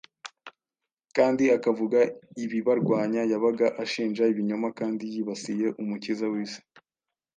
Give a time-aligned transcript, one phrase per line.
[1.15, 1.99] kandi akavuga
[2.43, 6.61] ibibarwanya, yabaga ashinja ibinyoma kandi yibasiye Umukiza w’isi.